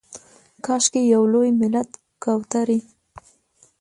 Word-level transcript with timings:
کاشکي 0.65 1.01
یو 1.13 1.23
لوی 1.33 1.49
ملت 1.61 1.89
کوترې 2.23 2.79